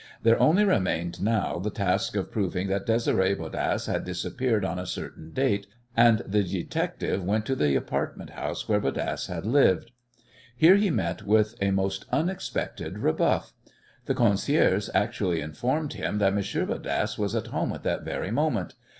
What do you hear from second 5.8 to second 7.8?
and the detective went to the